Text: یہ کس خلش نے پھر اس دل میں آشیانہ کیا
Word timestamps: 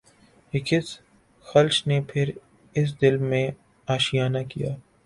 یہ 0.53 0.59
کس 0.59 0.87
خلش 1.47 1.85
نے 1.87 1.99
پھر 2.09 2.29
اس 2.75 2.89
دل 3.01 3.17
میں 3.29 3.45
آشیانہ 3.87 4.43
کیا 4.49 4.75